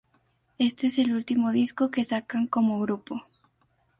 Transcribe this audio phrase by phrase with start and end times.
[0.57, 3.23] Éste es el último disco que sacan como grupo.